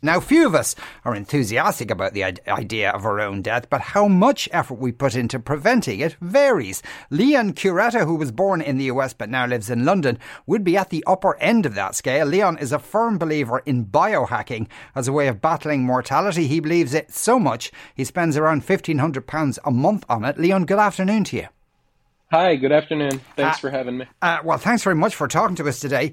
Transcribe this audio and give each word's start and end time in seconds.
Now, 0.00 0.20
few 0.20 0.46
of 0.46 0.54
us 0.54 0.76
are 1.04 1.16
enthusiastic 1.16 1.90
about 1.90 2.12
the 2.12 2.22
idea 2.22 2.90
of 2.90 3.04
our 3.04 3.20
own 3.20 3.42
death, 3.42 3.68
but 3.68 3.80
how 3.80 4.06
much 4.06 4.48
effort 4.52 4.78
we 4.78 4.92
put 4.92 5.16
into 5.16 5.40
preventing 5.40 5.98
it 5.98 6.16
varies. 6.20 6.84
Leon 7.10 7.54
Curetta, 7.54 8.04
who 8.04 8.14
was 8.14 8.30
born 8.30 8.60
in 8.60 8.78
the 8.78 8.84
US 8.84 9.12
but 9.12 9.28
now 9.28 9.44
lives 9.44 9.70
in 9.70 9.84
London, 9.84 10.16
would 10.46 10.62
be 10.62 10.76
at 10.76 10.90
the 10.90 11.02
upper 11.04 11.36
end 11.38 11.66
of 11.66 11.74
that 11.74 11.96
scale. 11.96 12.26
Leon 12.26 12.58
is 12.58 12.70
a 12.70 12.78
firm 12.78 13.18
believer 13.18 13.58
in 13.66 13.86
biohacking 13.86 14.68
as 14.94 15.08
a 15.08 15.12
way 15.12 15.26
of 15.26 15.40
battling 15.40 15.82
mortality. 15.82 16.46
He 16.46 16.60
believes 16.60 16.94
it 16.94 17.12
so 17.12 17.40
much 17.40 17.72
he 17.96 18.04
spends 18.04 18.36
around 18.36 18.64
£1,500 18.64 19.58
a 19.64 19.70
month 19.72 20.04
on 20.08 20.24
it. 20.24 20.38
Leon, 20.38 20.64
good 20.64 20.78
afternoon 20.78 21.24
to 21.24 21.36
you. 21.38 21.48
Hi, 22.30 22.56
good 22.56 22.72
afternoon. 22.72 23.22
Thanks 23.36 23.56
uh, 23.56 23.60
for 23.60 23.70
having 23.70 23.96
me. 23.96 24.06
Uh, 24.20 24.40
well, 24.44 24.58
thanks 24.58 24.82
very 24.82 24.96
much 24.96 25.14
for 25.14 25.26
talking 25.28 25.56
to 25.56 25.66
us 25.66 25.80
today. 25.80 26.12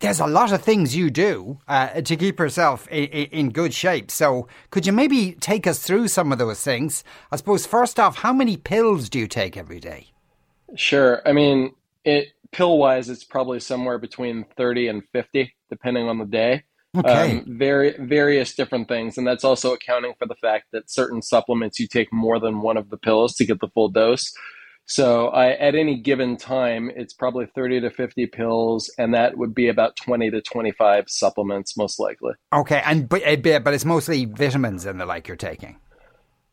There's 0.00 0.18
a 0.18 0.26
lot 0.26 0.50
of 0.50 0.62
things 0.62 0.96
you 0.96 1.10
do 1.10 1.58
uh, 1.68 2.00
to 2.00 2.16
keep 2.16 2.38
yourself 2.38 2.88
in 2.88 3.50
good 3.50 3.74
shape. 3.74 4.10
So, 4.10 4.48
could 4.70 4.86
you 4.86 4.94
maybe 4.94 5.32
take 5.32 5.66
us 5.66 5.80
through 5.80 6.08
some 6.08 6.32
of 6.32 6.38
those 6.38 6.62
things? 6.62 7.04
I 7.30 7.36
suppose, 7.36 7.66
first 7.66 8.00
off, 8.00 8.16
how 8.16 8.32
many 8.32 8.56
pills 8.56 9.10
do 9.10 9.18
you 9.18 9.26
take 9.26 9.58
every 9.58 9.78
day? 9.78 10.06
Sure. 10.74 11.20
I 11.26 11.32
mean, 11.32 11.74
it 12.02 12.28
pill 12.50 12.78
wise, 12.78 13.10
it's 13.10 13.24
probably 13.24 13.60
somewhere 13.60 13.98
between 13.98 14.46
30 14.56 14.88
and 14.88 15.02
50, 15.12 15.54
depending 15.68 16.08
on 16.08 16.16
the 16.16 16.24
day. 16.24 16.64
Okay. 16.96 17.38
Um, 17.38 17.44
very 17.58 17.94
various 17.98 18.54
different 18.54 18.88
things, 18.88 19.18
and 19.18 19.26
that's 19.26 19.44
also 19.44 19.72
accounting 19.74 20.14
for 20.18 20.26
the 20.26 20.34
fact 20.34 20.66
that 20.72 20.90
certain 20.90 21.20
supplements 21.20 21.78
you 21.78 21.88
take 21.88 22.12
more 22.12 22.38
than 22.38 22.60
one 22.60 22.76
of 22.78 22.88
the 22.88 22.98
pills 22.98 23.34
to 23.36 23.46
get 23.46 23.60
the 23.60 23.68
full 23.68 23.88
dose. 23.88 24.32
So 24.86 25.28
I, 25.28 25.50
at 25.52 25.74
any 25.74 25.98
given 26.00 26.36
time, 26.36 26.90
it's 26.94 27.14
probably 27.14 27.46
30 27.54 27.82
to 27.82 27.90
50 27.90 28.26
pills, 28.26 28.92
and 28.98 29.14
that 29.14 29.38
would 29.38 29.54
be 29.54 29.68
about 29.68 29.96
20 29.96 30.30
to 30.30 30.42
25 30.42 31.04
supplements, 31.08 31.76
most 31.76 31.98
likely. 31.98 32.32
Okay, 32.52 32.82
and 32.84 33.08
but, 33.08 33.22
eh, 33.24 33.58
but 33.58 33.74
it's 33.74 33.84
mostly 33.84 34.24
vitamins 34.24 34.84
and 34.84 35.00
the 35.00 35.06
like 35.06 35.28
you're 35.28 35.36
taking. 35.36 35.76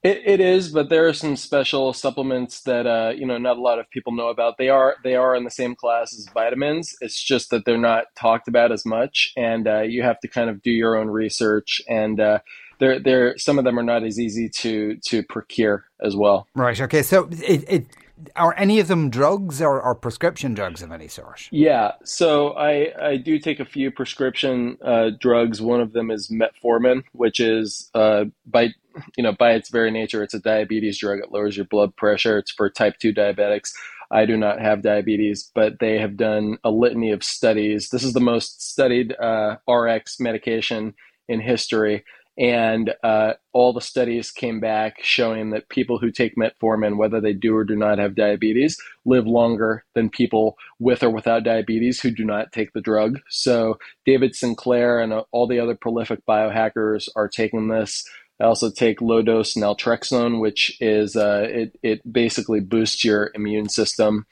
It, 0.02 0.22
it 0.26 0.40
is, 0.40 0.70
but 0.70 0.90
there 0.90 1.08
are 1.10 1.14
some 1.14 1.36
special 1.36 1.92
supplements 1.92 2.62
that 2.62 2.88
uh, 2.88 3.12
you 3.14 3.26
know 3.26 3.38
not 3.38 3.58
a 3.58 3.62
lot 3.62 3.80
of 3.80 3.90
people 3.90 4.14
know 4.14 4.30
about. 4.30 4.58
They 4.58 4.70
are 4.70 4.96
they 5.04 5.16
are 5.16 5.36
in 5.36 5.44
the 5.44 5.52
same 5.52 5.76
class 5.76 6.14
as 6.18 6.30
vitamins. 6.34 6.96
It's 7.02 7.22
just 7.22 7.50
that 7.50 7.66
they're 7.66 7.78
not 7.78 8.06
talked 8.16 8.48
about 8.48 8.72
as 8.72 8.86
much, 8.86 9.34
and 9.36 9.68
uh, 9.68 9.82
you 9.82 10.04
have 10.04 10.20
to 10.22 10.30
kind 10.30 10.50
of 10.50 10.62
do 10.62 10.72
your 10.72 10.96
own 10.96 11.10
research. 11.10 11.82
And 11.90 12.22
uh, 12.22 12.40
they're, 12.80 13.00
they're 13.00 13.38
some 13.38 13.60
of 13.60 13.66
them 13.66 13.78
are 13.78 13.84
not 13.84 14.04
as 14.04 14.18
easy 14.18 14.48
to 14.50 14.96
to 15.08 15.22
procure 15.24 15.84
as 16.02 16.16
well. 16.16 16.48
Right. 16.56 16.80
Okay. 16.80 17.04
So 17.04 17.28
it, 17.32 17.66
it 17.68 17.88
are 18.36 18.54
any 18.58 18.80
of 18.80 18.88
them 18.88 19.10
drugs 19.10 19.62
or, 19.62 19.82
or, 19.82 19.96
prescription 19.96 20.54
drugs 20.54 20.82
of 20.82 20.92
any 20.92 21.08
sort? 21.08 21.48
Yeah, 21.52 21.94
so 22.04 22.52
I, 22.52 22.94
I 23.02 23.18
do 23.18 23.40
take 23.40 23.60
a 23.60 23.66
few 23.66 23.92
prescription 23.92 24.78
uh, 24.84 25.12
drugs. 25.20 25.62
One 25.62 25.82
of 25.82 25.94
them 25.94 26.12
is 26.12 26.30
metformin, 26.30 27.04
which 27.14 27.40
is 27.40 27.90
uh, 27.94 28.26
by 28.46 28.70
you 29.18 29.24
know 29.24 29.34
by 29.34 29.52
its 29.52 29.70
very 29.70 29.92
nature, 29.92 30.24
it's 30.24 30.34
a 30.34 30.40
diabetes 30.40 31.00
drug. 31.00 31.20
It 31.20 31.32
lowers 31.32 31.56
your 31.56 31.66
blood 31.66 31.96
pressure. 31.96 32.38
It's 32.38 32.52
for 32.52 32.70
type 32.70 32.98
two 33.00 33.14
diabetics. 33.14 33.72
I 34.12 34.26
do 34.26 34.38
not 34.38 34.60
have 34.60 34.82
diabetes, 34.82 35.52
but 35.54 35.80
they 35.80 36.00
have 36.00 36.18
done 36.18 36.58
a 36.64 36.72
litany 36.72 37.12
of 37.12 37.24
studies. 37.24 37.90
This 37.90 38.04
is 38.04 38.14
the 38.14 38.20
most 38.20 38.68
studied 38.68 39.16
uh, 39.20 39.58
RX 39.72 40.20
medication 40.20 40.96
in 41.28 41.40
history 41.40 42.04
and 42.40 42.94
uh, 43.04 43.34
all 43.52 43.74
the 43.74 43.82
studies 43.82 44.32
came 44.32 44.62
back 44.62 44.96
showing 45.02 45.50
that 45.50 45.68
people 45.68 46.00
who 46.00 46.10
take 46.10 46.38
metformin, 46.38 46.96
whether 46.96 47.20
they 47.20 47.34
do 47.34 47.54
or 47.54 47.66
do 47.66 47.76
not 47.76 48.00
have 48.00 48.16
diabetes, 48.16 48.78
live 49.04 49.28
longer 49.28 49.84
than 49.94 50.10
people 50.10 50.58
with 50.80 51.04
or 51.04 51.10
without 51.10 51.44
diabetes 51.44 52.00
who 52.00 52.12
do 52.12 52.24
not 52.24 52.54
take 52.54 52.72
the 52.72 52.80
drug. 52.80 53.20
So 53.30 53.78
David 54.06 54.36
Sinclair 54.36 55.02
and 55.02 55.12
uh, 55.12 55.24
all 55.32 55.48
the 55.48 55.60
other 55.60 55.76
prolific 55.76 56.26
biohackers 56.26 57.10
are 57.14 57.28
taking 57.28 57.68
this. 57.68 58.08
I 58.40 58.46
also 58.46 58.72
take 58.72 59.02
low 59.02 59.22
dose 59.22 59.56
naltrexone, 59.56 60.40
which 60.40 60.78
is 60.80 61.18
uh, 61.18 61.46
it 61.50 61.78
it 61.84 62.14
basically 62.14 62.62
boosts 62.62 63.04
your 63.04 63.32
immune 63.36 63.68
system, 63.68 64.26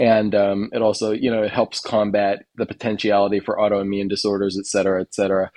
and 0.00 0.34
um, 0.34 0.70
it 0.72 0.82
also 0.82 1.12
you 1.12 1.30
know 1.30 1.44
it 1.44 1.52
helps 1.52 1.78
combat 1.78 2.44
the 2.56 2.66
potentiality 2.66 3.38
for 3.38 3.56
autoimmune 3.56 4.08
disorders, 4.08 4.58
et 4.58 4.66
cetera, 4.66 5.00
et 5.00 5.14
cetera. 5.14 5.52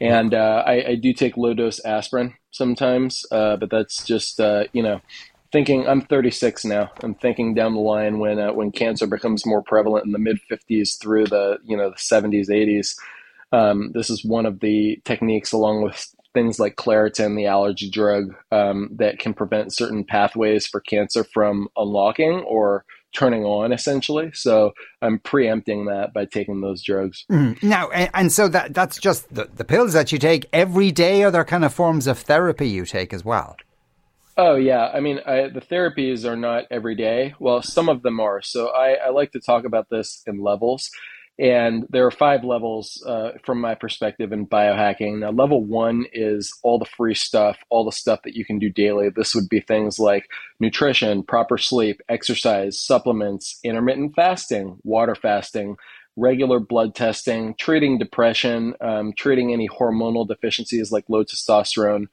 And 0.00 0.34
uh, 0.34 0.62
I, 0.66 0.88
I, 0.88 0.94
do 0.96 1.12
take 1.14 1.36
low 1.36 1.54
dose 1.54 1.82
aspirin 1.84 2.34
sometimes, 2.50 3.24
uh, 3.30 3.56
but 3.56 3.70
that's 3.70 4.04
just 4.04 4.40
uh, 4.40 4.64
you 4.72 4.82
know 4.82 5.00
thinking. 5.52 5.88
I'm 5.88 6.02
36 6.02 6.66
now. 6.66 6.90
I'm 7.02 7.14
thinking 7.14 7.54
down 7.54 7.74
the 7.74 7.80
line 7.80 8.18
when 8.18 8.38
uh, 8.38 8.52
when 8.52 8.72
cancer 8.72 9.06
becomes 9.06 9.46
more 9.46 9.62
prevalent 9.62 10.04
in 10.04 10.12
the 10.12 10.18
mid 10.18 10.38
50s 10.50 11.00
through 11.00 11.26
the 11.26 11.58
you 11.64 11.76
know 11.76 11.90
the 11.90 11.96
70s 11.96 12.50
80s. 12.50 12.94
Um, 13.52 13.92
this 13.94 14.10
is 14.10 14.24
one 14.24 14.44
of 14.44 14.60
the 14.60 15.00
techniques, 15.04 15.52
along 15.52 15.82
with 15.82 16.14
things 16.34 16.58
like 16.58 16.76
Claritin, 16.76 17.34
the 17.34 17.46
allergy 17.46 17.88
drug, 17.88 18.34
um, 18.52 18.90
that 18.96 19.18
can 19.18 19.32
prevent 19.32 19.72
certain 19.72 20.04
pathways 20.04 20.66
for 20.66 20.80
cancer 20.80 21.24
from 21.24 21.68
unlocking 21.76 22.40
or 22.40 22.84
turning 23.16 23.44
on 23.44 23.72
essentially. 23.72 24.30
So 24.34 24.72
I'm 25.00 25.18
preempting 25.18 25.86
that 25.86 26.12
by 26.12 26.26
taking 26.26 26.60
those 26.60 26.82
drugs. 26.82 27.24
Mm. 27.30 27.62
Now, 27.62 27.88
and, 27.90 28.10
and, 28.14 28.32
so 28.32 28.48
that 28.48 28.74
that's 28.74 28.98
just 28.98 29.34
the, 29.34 29.48
the 29.56 29.64
pills 29.64 29.94
that 29.94 30.12
you 30.12 30.18
take 30.18 30.46
every 30.52 30.92
day. 30.92 31.22
Are 31.24 31.30
there 31.30 31.44
kind 31.44 31.64
of 31.64 31.72
forms 31.72 32.06
of 32.06 32.18
therapy 32.18 32.68
you 32.68 32.84
take 32.84 33.14
as 33.14 33.24
well? 33.24 33.56
Oh 34.36 34.54
yeah, 34.54 34.90
I 34.92 35.00
mean 35.00 35.20
I, 35.26 35.48
the 35.48 35.62
therapies 35.62 36.26
are 36.26 36.36
not 36.36 36.64
every 36.70 36.94
day. 36.94 37.34
Well, 37.38 37.62
some 37.62 37.88
of 37.88 38.02
them 38.02 38.20
are. 38.20 38.42
So 38.42 38.68
I, 38.68 38.92
I 39.06 39.08
like 39.08 39.32
to 39.32 39.40
talk 39.40 39.64
about 39.64 39.88
this 39.88 40.22
in 40.26 40.42
levels. 40.42 40.90
And 41.38 41.84
there 41.90 42.06
are 42.06 42.10
five 42.10 42.44
levels 42.44 43.02
uh, 43.06 43.32
from 43.44 43.60
my 43.60 43.74
perspective 43.74 44.32
in 44.32 44.46
biohacking. 44.46 45.18
Now, 45.18 45.30
level 45.30 45.62
one 45.62 46.06
is 46.12 46.50
all 46.62 46.78
the 46.78 46.86
free 46.86 47.14
stuff, 47.14 47.58
all 47.68 47.84
the 47.84 47.92
stuff 47.92 48.20
that 48.24 48.34
you 48.34 48.44
can 48.46 48.58
do 48.58 48.70
daily. 48.70 49.10
This 49.10 49.34
would 49.34 49.48
be 49.50 49.60
things 49.60 49.98
like 49.98 50.30
nutrition, 50.60 51.22
proper 51.22 51.58
sleep, 51.58 52.00
exercise, 52.08 52.80
supplements, 52.80 53.60
intermittent 53.62 54.14
fasting, 54.16 54.78
water 54.82 55.14
fasting, 55.14 55.76
regular 56.16 56.58
blood 56.58 56.94
testing, 56.94 57.54
treating 57.58 57.98
depression, 57.98 58.74
um, 58.80 59.12
treating 59.18 59.52
any 59.52 59.68
hormonal 59.68 60.26
deficiencies 60.26 60.90
like 60.90 61.04
low 61.08 61.22
testosterone, 61.22 62.06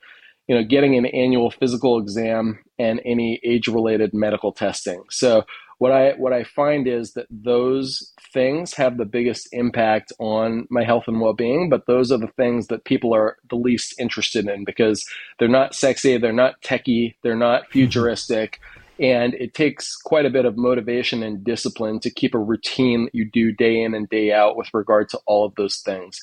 you 0.48 0.56
know, 0.56 0.64
getting 0.64 0.98
an 0.98 1.06
annual 1.06 1.50
physical 1.50 1.98
exam 1.98 2.60
and 2.78 3.00
any 3.06 3.40
age-related 3.46 4.14
medical 4.14 4.52
testing. 4.52 5.02
So 5.10 5.46
what 5.78 5.92
I 5.92 6.12
what 6.14 6.34
I 6.34 6.44
find 6.44 6.88
is 6.88 7.14
that 7.14 7.28
those 7.30 8.13
things 8.34 8.74
have 8.74 8.98
the 8.98 9.06
biggest 9.06 9.48
impact 9.52 10.12
on 10.20 10.68
my 10.70 10.84
health 10.84 11.06
and 11.08 11.22
well-being, 11.22 11.70
but 11.70 11.86
those 11.86 12.12
are 12.12 12.18
the 12.18 12.28
things 12.28 12.68
that 12.68 12.84
people 12.84 13.14
are 13.14 13.38
the 13.50 13.56
least 13.56 13.94
interested 14.00 14.48
in 14.48 14.66
because 14.66 15.06
they're 15.40 15.48
not 15.48 15.76
sexy, 15.76 16.18
they're 16.18 16.34
not 16.34 16.62
techy, 16.62 17.16
they're 17.22 17.36
not 17.36 17.68
futuristic, 17.72 18.60
and 19.00 19.34
it 19.36 19.54
takes 19.54 19.96
quite 19.96 20.26
a 20.26 20.30
bit 20.30 20.46
of 20.46 20.58
motivation 20.58 21.24
and 21.24 21.44
discipline 21.44 22.00
to 22.00 22.10
keep 22.10 22.34
a 22.34 22.40
routine 22.40 23.06
that 23.06 23.16
you 23.16 23.30
do 23.30 23.52
day 23.52 23.82
in 23.82 23.94
and 23.94 24.10
day 24.10 24.32
out 24.32 24.58
with 24.58 24.74
regard 24.74 25.10
to 25.10 25.20
all 25.26 25.46
of 25.46 25.56
those 25.56 25.78
things. 25.78 26.20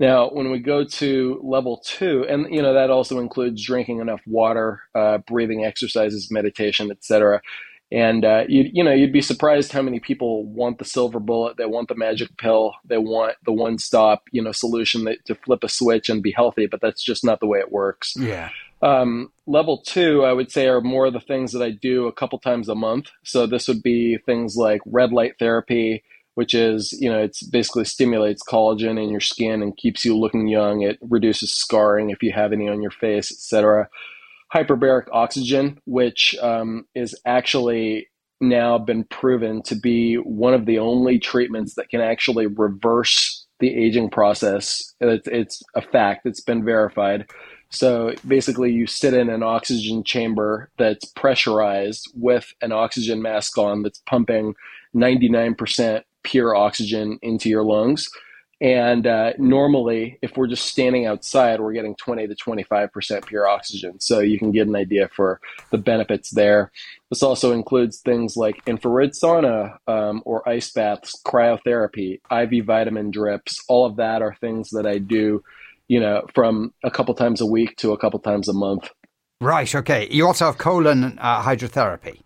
Now, 0.00 0.28
when 0.30 0.52
we 0.52 0.60
go 0.60 0.84
to 0.84 1.40
level 1.42 1.82
two, 1.84 2.24
and 2.28 2.54
you 2.54 2.62
know 2.62 2.72
that 2.72 2.90
also 2.90 3.18
includes 3.18 3.64
drinking 3.64 3.98
enough 3.98 4.20
water, 4.26 4.82
uh, 4.94 5.18
breathing 5.18 5.64
exercises, 5.64 6.30
meditation, 6.30 6.92
etc. 6.92 7.42
And 7.90 8.24
uh, 8.24 8.44
you 8.48 8.68
you 8.70 8.84
know 8.84 8.92
you'd 8.92 9.12
be 9.12 9.22
surprised 9.22 9.72
how 9.72 9.80
many 9.80 9.98
people 9.98 10.44
want 10.44 10.78
the 10.78 10.84
silver 10.84 11.18
bullet, 11.18 11.56
they 11.56 11.64
want 11.64 11.88
the 11.88 11.94
magic 11.94 12.36
pill, 12.36 12.74
they 12.84 12.98
want 12.98 13.36
the 13.44 13.52
one 13.52 13.78
stop 13.78 14.24
you 14.30 14.42
know 14.42 14.52
solution 14.52 15.04
that, 15.04 15.24
to 15.24 15.34
flip 15.34 15.64
a 15.64 15.68
switch 15.68 16.10
and 16.10 16.22
be 16.22 16.32
healthy, 16.32 16.66
but 16.66 16.82
that's 16.82 17.02
just 17.02 17.24
not 17.24 17.40
the 17.40 17.46
way 17.46 17.58
it 17.58 17.72
works. 17.72 18.14
Yeah. 18.18 18.50
Um, 18.82 19.32
level 19.46 19.78
two, 19.78 20.22
I 20.24 20.32
would 20.32 20.52
say, 20.52 20.68
are 20.68 20.82
more 20.82 21.06
of 21.06 21.14
the 21.14 21.20
things 21.20 21.52
that 21.52 21.62
I 21.62 21.70
do 21.70 22.06
a 22.06 22.12
couple 22.12 22.38
times 22.38 22.68
a 22.68 22.74
month. 22.74 23.10
So 23.24 23.46
this 23.46 23.66
would 23.68 23.82
be 23.82 24.18
things 24.18 24.54
like 24.54 24.82
red 24.86 25.10
light 25.10 25.38
therapy, 25.38 26.04
which 26.34 26.52
is 26.52 26.92
you 27.00 27.10
know 27.10 27.18
it's 27.18 27.42
basically 27.42 27.86
stimulates 27.86 28.42
collagen 28.46 29.02
in 29.02 29.08
your 29.08 29.20
skin 29.20 29.62
and 29.62 29.74
keeps 29.74 30.04
you 30.04 30.14
looking 30.14 30.46
young. 30.46 30.82
It 30.82 30.98
reduces 31.00 31.54
scarring 31.54 32.10
if 32.10 32.22
you 32.22 32.32
have 32.32 32.52
any 32.52 32.68
on 32.68 32.82
your 32.82 32.90
face, 32.90 33.32
etc 33.32 33.88
hyperbaric 34.54 35.06
oxygen, 35.12 35.78
which 35.84 36.36
um, 36.40 36.86
is 36.94 37.18
actually 37.26 38.08
now 38.40 38.78
been 38.78 39.04
proven 39.04 39.62
to 39.62 39.74
be 39.74 40.14
one 40.14 40.54
of 40.54 40.66
the 40.66 40.78
only 40.78 41.18
treatments 41.18 41.74
that 41.74 41.88
can 41.88 42.00
actually 42.00 42.46
reverse 42.46 43.46
the 43.60 43.74
aging 43.74 44.10
process. 44.10 44.94
It's, 45.00 45.26
it's 45.26 45.62
a 45.74 45.82
fact, 45.82 46.24
it's 46.24 46.40
been 46.40 46.64
verified. 46.64 47.28
So 47.70 48.14
basically, 48.26 48.72
you 48.72 48.86
sit 48.86 49.12
in 49.12 49.28
an 49.28 49.42
oxygen 49.42 50.04
chamber 50.04 50.70
that's 50.78 51.04
pressurized 51.04 52.10
with 52.14 52.52
an 52.62 52.72
oxygen 52.72 53.20
mask 53.20 53.58
on 53.58 53.82
that's 53.82 54.00
pumping 54.06 54.54
99% 54.96 56.02
pure 56.22 56.54
oxygen 56.54 57.18
into 57.20 57.48
your 57.48 57.62
lungs 57.62 58.08
And 58.60 59.06
uh, 59.06 59.34
normally, 59.38 60.18
if 60.20 60.36
we're 60.36 60.48
just 60.48 60.66
standing 60.66 61.06
outside, 61.06 61.60
we're 61.60 61.72
getting 61.72 61.94
20 61.94 62.26
to 62.26 62.34
25% 62.34 63.26
pure 63.26 63.46
oxygen. 63.46 64.00
So 64.00 64.18
you 64.18 64.38
can 64.38 64.50
get 64.50 64.66
an 64.66 64.74
idea 64.74 65.08
for 65.14 65.40
the 65.70 65.78
benefits 65.78 66.30
there. 66.30 66.72
This 67.08 67.22
also 67.22 67.52
includes 67.52 68.00
things 68.00 68.36
like 68.36 68.60
infrared 68.66 69.12
sauna 69.12 69.78
um, 69.86 70.22
or 70.24 70.48
ice 70.48 70.72
baths, 70.72 71.20
cryotherapy, 71.24 72.20
IV 72.32 72.66
vitamin 72.66 73.12
drips. 73.12 73.64
All 73.68 73.86
of 73.86 73.96
that 73.96 74.22
are 74.22 74.34
things 74.40 74.70
that 74.70 74.86
I 74.86 74.98
do, 74.98 75.44
you 75.86 76.00
know, 76.00 76.26
from 76.34 76.74
a 76.82 76.90
couple 76.90 77.14
times 77.14 77.40
a 77.40 77.46
week 77.46 77.76
to 77.76 77.92
a 77.92 77.98
couple 77.98 78.18
times 78.18 78.48
a 78.48 78.52
month. 78.52 78.90
Right. 79.40 79.72
Okay. 79.72 80.08
You 80.10 80.26
also 80.26 80.46
have 80.46 80.58
colon 80.58 81.16
uh, 81.20 81.42
hydrotherapy. 81.42 82.22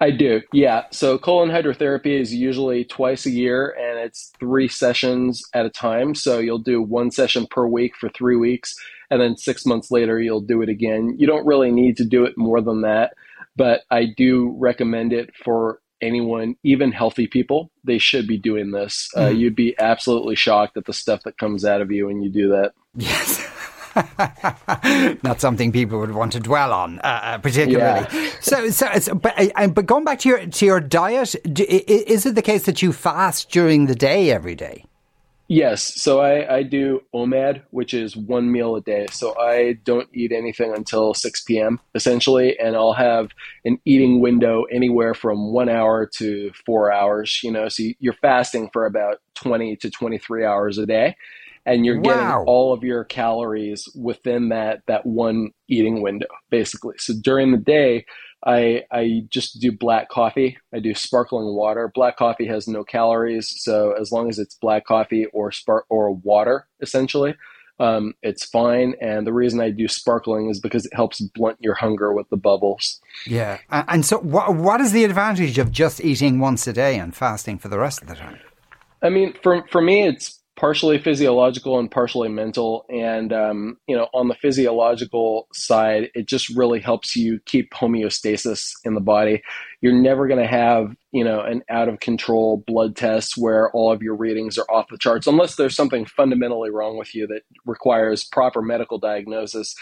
I 0.00 0.10
do, 0.10 0.42
yeah. 0.52 0.84
So 0.90 1.18
colon 1.18 1.50
hydrotherapy 1.50 2.20
is 2.20 2.34
usually 2.34 2.84
twice 2.84 3.26
a 3.26 3.30
year 3.30 3.70
and 3.78 3.98
it's 3.98 4.32
three 4.40 4.68
sessions 4.68 5.42
at 5.54 5.66
a 5.66 5.70
time. 5.70 6.14
So 6.14 6.38
you'll 6.40 6.58
do 6.58 6.82
one 6.82 7.10
session 7.10 7.46
per 7.48 7.66
week 7.66 7.94
for 7.96 8.08
three 8.08 8.36
weeks, 8.36 8.74
and 9.10 9.20
then 9.20 9.36
six 9.36 9.64
months 9.64 9.90
later, 9.90 10.20
you'll 10.20 10.40
do 10.40 10.62
it 10.62 10.68
again. 10.68 11.14
You 11.18 11.26
don't 11.26 11.46
really 11.46 11.70
need 11.70 11.96
to 11.98 12.04
do 12.04 12.24
it 12.24 12.36
more 12.36 12.60
than 12.60 12.80
that, 12.82 13.14
but 13.56 13.82
I 13.90 14.06
do 14.16 14.54
recommend 14.58 15.12
it 15.12 15.30
for 15.44 15.80
anyone, 16.00 16.56
even 16.62 16.92
healthy 16.92 17.26
people. 17.26 17.70
They 17.84 17.98
should 17.98 18.26
be 18.26 18.38
doing 18.38 18.72
this. 18.72 19.08
Mm. 19.14 19.20
Uh, 19.20 19.30
hmm. 19.30 19.36
you'd 19.36 19.56
be 19.56 19.74
absolutely 19.78 20.34
shocked 20.34 20.76
at 20.76 20.86
the 20.86 20.92
stuff 20.92 21.22
that 21.24 21.38
comes 21.38 21.64
out 21.64 21.80
of 21.80 21.90
you 21.90 22.06
when 22.06 22.20
you 22.22 22.30
do 22.30 22.48
that. 22.50 22.72
Yes. 22.96 23.48
Not 25.22 25.40
something 25.40 25.72
people 25.72 25.98
would 26.00 26.12
want 26.12 26.32
to 26.32 26.40
dwell 26.40 26.72
on, 26.72 26.98
uh, 27.00 27.20
uh 27.22 27.38
particularly. 27.38 28.06
Yeah. 28.12 28.30
so, 28.40 28.70
so, 28.70 28.88
so, 28.98 29.14
but, 29.14 29.34
uh, 29.56 29.68
but 29.68 29.86
going 29.86 30.04
back 30.04 30.20
to 30.20 30.28
your 30.28 30.46
to 30.46 30.66
your 30.66 30.80
diet, 30.80 31.34
is 31.58 32.26
it 32.26 32.34
the 32.34 32.42
case 32.42 32.64
that 32.64 32.82
you 32.82 32.92
fast 32.92 33.50
during 33.50 33.86
the 33.86 33.94
day 33.94 34.30
every 34.30 34.54
day? 34.54 34.84
Yes. 35.46 36.00
So 36.00 36.20
I, 36.20 36.56
I 36.56 36.62
do 36.62 37.02
OMAD, 37.14 37.62
which 37.70 37.92
is 37.92 38.16
one 38.16 38.50
meal 38.50 38.76
a 38.76 38.80
day. 38.80 39.06
So 39.10 39.38
I 39.38 39.74
don't 39.84 40.08
eat 40.14 40.32
anything 40.32 40.72
until 40.74 41.12
6 41.12 41.44
p.m. 41.44 41.80
essentially, 41.94 42.58
and 42.58 42.74
I'll 42.74 42.94
have 42.94 43.28
an 43.66 43.78
eating 43.84 44.20
window 44.20 44.64
anywhere 44.72 45.12
from 45.12 45.52
one 45.52 45.68
hour 45.68 46.06
to 46.14 46.50
four 46.64 46.90
hours. 46.90 47.40
You 47.42 47.50
know, 47.50 47.68
so 47.68 47.82
you're 47.98 48.14
fasting 48.14 48.70
for 48.72 48.86
about 48.86 49.20
20 49.34 49.76
to 49.76 49.90
23 49.90 50.46
hours 50.46 50.78
a 50.78 50.86
day 50.86 51.14
and 51.66 51.84
you're 51.84 52.00
getting 52.00 52.20
wow. 52.20 52.44
all 52.46 52.72
of 52.72 52.84
your 52.84 53.04
calories 53.04 53.88
within 53.94 54.48
that 54.50 54.80
that 54.86 55.04
one 55.06 55.50
eating 55.68 56.02
window 56.02 56.26
basically 56.50 56.94
so 56.98 57.12
during 57.22 57.50
the 57.52 57.58
day 57.58 58.04
i 58.46 58.82
i 58.90 59.22
just 59.28 59.60
do 59.60 59.72
black 59.72 60.08
coffee 60.08 60.56
i 60.74 60.78
do 60.78 60.94
sparkling 60.94 61.54
water 61.54 61.90
black 61.94 62.16
coffee 62.16 62.46
has 62.46 62.68
no 62.68 62.84
calories 62.84 63.52
so 63.62 63.92
as 63.92 64.12
long 64.12 64.28
as 64.28 64.38
it's 64.38 64.56
black 64.56 64.84
coffee 64.84 65.26
or 65.32 65.50
spark 65.50 65.84
or 65.88 66.12
water 66.12 66.66
essentially 66.80 67.34
um, 67.80 68.14
it's 68.22 68.44
fine. 68.44 68.94
And 69.00 69.26
the 69.26 69.32
reason 69.32 69.60
I 69.60 69.70
do 69.70 69.88
sparkling 69.88 70.48
is 70.48 70.60
because 70.60 70.86
it 70.86 70.94
helps 70.94 71.20
blunt 71.20 71.58
your 71.60 71.74
hunger 71.74 72.12
with 72.12 72.28
the 72.30 72.36
bubbles. 72.36 73.00
Yeah. 73.26 73.58
And 73.70 74.04
so, 74.04 74.18
what, 74.18 74.54
what 74.54 74.80
is 74.80 74.92
the 74.92 75.04
advantage 75.04 75.58
of 75.58 75.72
just 75.72 76.02
eating 76.02 76.38
once 76.38 76.66
a 76.66 76.72
day 76.72 76.98
and 76.98 77.14
fasting 77.14 77.58
for 77.58 77.68
the 77.68 77.78
rest 77.78 78.02
of 78.02 78.08
the 78.08 78.14
time? 78.14 78.38
I 79.02 79.08
mean, 79.08 79.34
for, 79.42 79.66
for 79.70 79.82
me, 79.82 80.06
it's 80.06 80.40
partially 80.56 80.98
physiological 80.98 81.78
and 81.78 81.90
partially 81.90 82.28
mental. 82.28 82.84
And, 82.88 83.32
um, 83.32 83.76
you 83.88 83.96
know, 83.96 84.08
on 84.14 84.28
the 84.28 84.34
physiological 84.34 85.48
side, 85.52 86.10
it 86.14 86.26
just 86.26 86.48
really 86.50 86.80
helps 86.80 87.16
you 87.16 87.40
keep 87.46 87.72
homeostasis 87.72 88.70
in 88.84 88.94
the 88.94 89.00
body. 89.00 89.42
You're 89.80 90.00
never 90.00 90.28
going 90.28 90.40
to 90.40 90.46
have, 90.46 90.94
you 91.12 91.24
know, 91.24 91.40
an 91.40 91.62
out 91.68 91.88
of 91.88 92.00
control 92.00 92.62
blood 92.66 92.94
test 92.94 93.34
where 93.36 93.70
all 93.72 93.92
of 93.92 94.02
your 94.02 94.14
readings 94.14 94.56
are 94.56 94.70
off 94.70 94.86
the 94.90 94.98
charts, 94.98 95.26
unless 95.26 95.56
there's 95.56 95.76
something 95.76 96.06
fundamentally 96.06 96.70
wrong 96.70 96.96
with 96.96 97.14
you 97.14 97.26
that 97.28 97.42
requires 97.66 98.24
proper 98.24 98.62
medical 98.62 98.98
diagnosis 98.98 99.74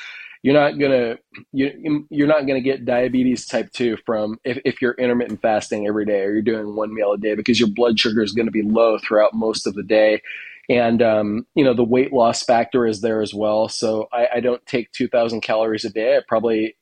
you're 0.42 0.54
not 0.54 0.78
gonna 0.78 1.16
you, 1.52 2.04
you're 2.10 2.26
not 2.26 2.46
gonna 2.46 2.60
get 2.60 2.84
diabetes 2.84 3.46
type 3.46 3.70
2 3.72 3.98
from 4.04 4.38
if, 4.44 4.58
if 4.64 4.82
you're 4.82 4.94
intermittent 4.94 5.40
fasting 5.40 5.86
every 5.86 6.04
day 6.04 6.22
or 6.22 6.32
you're 6.32 6.42
doing 6.42 6.74
one 6.74 6.92
meal 6.92 7.12
a 7.12 7.18
day 7.18 7.36
because 7.36 7.60
your 7.60 7.68
blood 7.68 7.98
sugar 7.98 8.22
is 8.22 8.32
going 8.32 8.46
to 8.46 8.52
be 8.52 8.62
low 8.62 8.98
throughout 8.98 9.34
most 9.34 9.66
of 9.66 9.74
the 9.74 9.84
day 9.84 10.20
and 10.68 11.02
um, 11.02 11.46
you 11.54 11.64
know 11.64 11.74
the 11.74 11.84
weight 11.84 12.12
loss 12.12 12.42
factor 12.42 12.86
is 12.86 13.00
there 13.00 13.20
as 13.20 13.34
well. 13.34 13.68
So 13.68 14.08
I, 14.12 14.28
I 14.34 14.40
don't 14.40 14.64
take 14.66 14.92
2,000 14.92 15.40
calories 15.40 15.84
a 15.84 15.90
day. 15.90 16.16
I 16.16 16.20
probably 16.26 16.76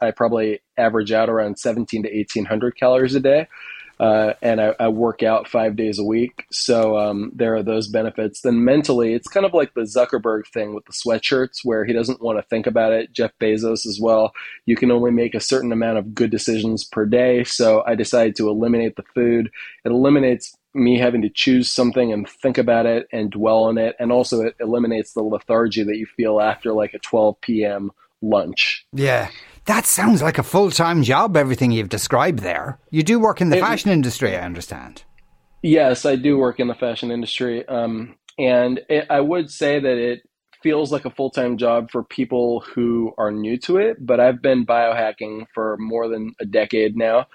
I 0.00 0.10
probably 0.12 0.60
average 0.76 1.12
out 1.12 1.28
around 1.28 1.58
17 1.58 2.04
to 2.04 2.08
1,800 2.08 2.76
calories 2.76 3.14
a 3.14 3.20
day. 3.20 3.48
Uh, 4.00 4.34
and 4.42 4.60
I, 4.60 4.74
I, 4.78 4.86
work 4.88 5.24
out 5.24 5.48
five 5.48 5.74
days 5.74 5.98
a 5.98 6.04
week. 6.04 6.46
So 6.52 6.96
um, 6.96 7.32
there 7.34 7.56
are 7.56 7.64
those 7.64 7.88
benefits. 7.88 8.42
Then 8.42 8.64
mentally, 8.64 9.12
it's 9.12 9.26
kind 9.26 9.44
of 9.44 9.52
like 9.52 9.74
the 9.74 9.80
Zuckerberg 9.80 10.46
thing 10.46 10.72
with 10.72 10.84
the 10.84 10.92
sweatshirts, 10.92 11.64
where 11.64 11.84
he 11.84 11.92
doesn't 11.92 12.22
want 12.22 12.38
to 12.38 12.46
think 12.48 12.68
about 12.68 12.92
it. 12.92 13.12
Jeff 13.12 13.32
Bezos 13.40 13.86
as 13.86 13.98
well. 14.00 14.32
You 14.66 14.76
can 14.76 14.92
only 14.92 15.10
make 15.10 15.34
a 15.34 15.40
certain 15.40 15.72
amount 15.72 15.98
of 15.98 16.14
good 16.14 16.30
decisions 16.30 16.84
per 16.84 17.06
day. 17.06 17.42
So 17.42 17.82
I 17.88 17.96
decided 17.96 18.36
to 18.36 18.48
eliminate 18.48 18.94
the 18.94 19.02
food. 19.16 19.50
It 19.84 19.90
eliminates 19.90 20.56
me 20.74 20.98
having 20.98 21.22
to 21.22 21.30
choose 21.30 21.70
something 21.72 22.12
and 22.12 22.28
think 22.28 22.58
about 22.58 22.86
it 22.86 23.08
and 23.12 23.30
dwell 23.30 23.64
on 23.64 23.78
it. 23.78 23.96
And 23.98 24.12
also, 24.12 24.42
it 24.42 24.56
eliminates 24.60 25.12
the 25.12 25.22
lethargy 25.22 25.82
that 25.84 25.96
you 25.96 26.06
feel 26.06 26.40
after 26.40 26.72
like 26.72 26.94
a 26.94 26.98
12 26.98 27.40
p.m. 27.40 27.90
lunch. 28.22 28.86
Yeah. 28.92 29.30
That 29.66 29.84
sounds 29.84 30.22
like 30.22 30.38
a 30.38 30.42
full 30.42 30.70
time 30.70 31.02
job, 31.02 31.36
everything 31.36 31.72
you've 31.72 31.90
described 31.90 32.40
there. 32.40 32.78
You 32.90 33.02
do 33.02 33.18
work 33.18 33.40
in 33.40 33.50
the 33.50 33.58
it, 33.58 33.60
fashion 33.60 33.90
industry, 33.90 34.36
I 34.36 34.40
understand. 34.40 35.04
Yes, 35.62 36.06
I 36.06 36.16
do 36.16 36.38
work 36.38 36.60
in 36.60 36.68
the 36.68 36.74
fashion 36.74 37.10
industry. 37.10 37.66
Um, 37.66 38.16
and 38.38 38.80
it, 38.88 39.06
I 39.10 39.20
would 39.20 39.50
say 39.50 39.80
that 39.80 39.98
it 39.98 40.22
feels 40.62 40.90
like 40.90 41.04
a 41.04 41.10
full 41.10 41.30
time 41.30 41.56
job 41.58 41.90
for 41.90 42.02
people 42.02 42.60
who 42.60 43.12
are 43.18 43.30
new 43.30 43.58
to 43.58 43.76
it, 43.76 44.04
but 44.04 44.20
I've 44.20 44.40
been 44.40 44.64
biohacking 44.64 45.46
for 45.52 45.76
more 45.78 46.08
than 46.08 46.34
a 46.40 46.46
decade 46.46 46.96
now 46.96 47.26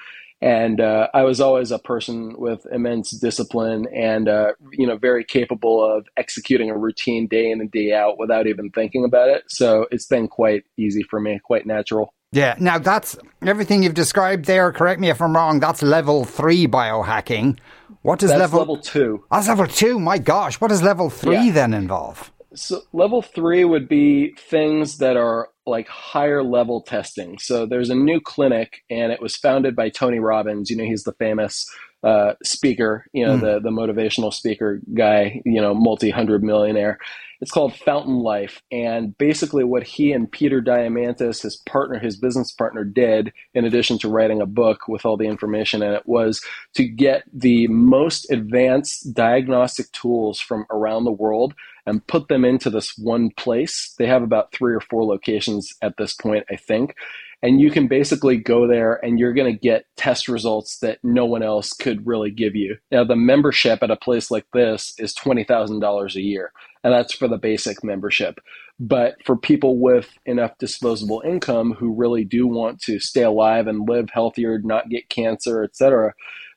and 0.44 0.82
uh, 0.82 1.08
I 1.14 1.24
was 1.24 1.40
always 1.40 1.72
a 1.72 1.80
person 1.80 2.38
with 2.38 2.68
immense 2.70 3.12
discipline 3.12 3.88
and 3.96 4.28
uh, 4.28 4.52
you 4.74 4.86
know 4.86 4.98
very 4.98 5.24
capable 5.24 5.82
of 5.82 6.06
executing 6.18 6.70
a 6.70 6.78
routine 6.78 7.28
day 7.28 7.50
in 7.50 7.62
and 7.62 7.72
day 7.72 7.94
out 7.94 8.20
without 8.20 8.46
even 8.46 8.70
thinking 8.70 9.06
about 9.06 9.30
it. 9.30 9.46
So 9.48 9.88
it's 9.90 10.06
been 10.06 10.28
quite 10.28 10.66
easy 10.78 11.02
for 11.04 11.22
me, 11.22 11.40
quite 11.42 11.66
natural. 11.66 12.14
Yeah. 12.34 12.56
Now 12.60 12.78
that's 12.78 13.18
everything 13.42 13.84
you've 13.84 13.94
described 13.94 14.44
there. 14.44 14.74
Correct 14.74 15.00
me 15.00 15.10
if 15.10 15.22
I'm 15.22 15.34
wrong. 15.34 15.62
That's 15.62 15.82
level 15.82 16.26
three 16.26 16.68
biohacking. 16.68 17.58
What 18.02 18.20
does 18.20 18.32
that's 18.32 18.42
level 18.42 18.60
level 18.60 18.78
two? 18.80 19.24
That's 19.32 19.48
level 19.48 19.68
two. 19.68 19.98
My 19.98 20.18
gosh, 20.18 20.60
what 20.60 20.68
does 20.68 20.84
level 20.84 21.10
three 21.10 21.46
yeah. 21.46 21.54
then 21.54 21.74
involve? 21.74 22.34
So 22.54 22.82
level 22.92 23.22
three 23.22 23.64
would 23.64 23.88
be 23.88 24.36
things 24.38 24.98
that 24.98 25.16
are 25.16 25.50
like 25.66 25.88
higher 25.88 26.44
level 26.44 26.82
testing. 26.82 27.38
So 27.40 27.66
there's 27.66 27.90
a 27.90 27.96
new 27.96 28.20
clinic, 28.20 28.82
and 28.90 29.12
it 29.12 29.22
was 29.22 29.36
founded 29.36 29.76
by 29.76 29.90
Tony 29.90 30.20
Robbins. 30.20 30.70
You 30.70 30.78
know, 30.78 30.86
he's 30.86 31.04
the 31.04 31.14
famous 31.14 31.66
uh, 32.04 32.34
speaker, 32.44 33.06
you 33.14 33.26
know, 33.26 33.38
mm. 33.38 33.42
the 33.42 33.60
the 33.60 33.70
motivational 33.70 34.34
speaker 34.34 34.82
guy, 34.94 35.42
you 35.46 35.62
know, 35.62 35.74
multi 35.74 36.10
hundred 36.10 36.44
millionaire. 36.44 37.00
It's 37.40 37.52
called 37.52 37.76
Fountain 37.76 38.20
Life, 38.20 38.62
and 38.72 39.18
basically 39.18 39.66
what 39.66 39.84
he 39.84 40.14
and 40.14 40.32
Peter 40.32 40.62
Diamandis, 40.62 41.42
his 41.42 41.58
partner, 41.58 42.00
his 42.00 42.16
business 42.16 42.54
partner, 42.54 42.86
did, 42.86 43.34
in 43.54 43.66
addition 43.66 43.98
to 44.00 44.10
writing 44.10 44.42
a 44.42 44.46
book 44.46 44.88
with 44.88 45.06
all 45.06 45.18
the 45.18 45.28
information 45.28 45.84
in 45.84 45.92
it, 45.92 46.04
was 46.06 46.42
to 46.76 46.86
get 46.86 47.24
the 47.34 47.68
most 47.68 48.32
advanced 48.32 49.14
diagnostic 49.14 49.92
tools 49.92 50.40
from 50.40 50.66
around 50.72 51.04
the 51.04 51.12
world 51.12 51.54
and 51.86 52.06
put 52.08 52.30
them 52.30 52.46
into 52.46 52.70
this 52.70 52.98
one 52.98 53.30
place. 53.32 53.94
They 53.98 54.08
have 54.08 54.24
about 54.24 54.54
three 54.54 54.74
or 54.74 54.80
four 54.80 55.04
locations 55.04 55.74
at 55.82 55.98
this 55.98 56.14
point, 56.14 56.46
I 56.50 56.56
think. 56.56 56.96
And 57.44 57.60
you 57.60 57.70
can 57.70 57.88
basically 57.88 58.38
go 58.38 58.68
there 58.68 59.04
and 59.06 59.20
you're 59.20 59.34
going 59.34 59.54
to 59.54 59.60
get 59.60 59.86
test 59.98 60.30
results 60.30 60.80
that 60.80 61.00
no 61.04 61.26
one 61.26 61.44
else 61.44 61.74
could 61.74 62.08
really 62.08 62.32
give 62.32 62.56
you. 62.56 62.78
Now, 62.90 63.04
the 63.04 63.18
membership 63.18 63.84
at 63.84 63.92
a 63.92 63.98
place 63.98 64.32
like 64.32 64.46
this 64.54 64.94
is 64.98 65.14
$20,000 65.14 66.16
a 66.16 66.22
year, 66.22 66.54
and 66.86 66.94
that's 66.94 67.14
for 67.14 67.28
the 67.28 67.38
basic 67.38 67.84
membership. 67.84 68.40
But 68.80 69.18
for 69.26 69.36
people 69.36 69.78
with 69.78 70.10
enough 70.26 70.58
disposable 70.58 71.22
income 71.26 71.74
who 71.74 71.94
really 71.94 72.24
do 72.24 72.48
want 72.48 72.82
to 72.84 72.98
stay 73.00 73.24
alive 73.24 73.68
and 73.68 73.88
live 73.88 74.10
healthier, 74.12 74.60
not 74.64 74.90
get 74.90 75.10
cancer, 75.10 75.64
etc., 75.64 76.14